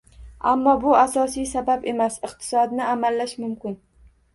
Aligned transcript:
Ammo 0.51 0.73
bu 0.85 0.95
asosiy 1.01 1.47
sabab 1.53 1.87
emas. 1.95 2.21
Iqtisodni 2.31 2.93
amallash 2.99 3.41
mumkin 3.47 3.83